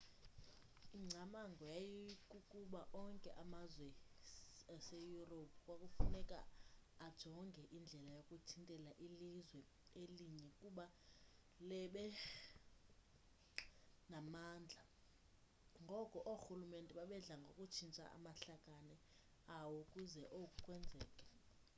[0.97, 3.87] ingcamango yayikukuba onke amazwe
[4.85, 6.39] seyurophu kwakufuneka
[7.07, 9.61] ajonge indlela yokuthintela ilizwe
[10.01, 10.85] elinye ukuba
[11.69, 12.05] lebe
[14.11, 14.83] namandla
[15.83, 18.97] ngoko oorhulumente babedla ngokutshintsha amahlakane
[19.55, 21.25] awo ukuze oku kwenzeke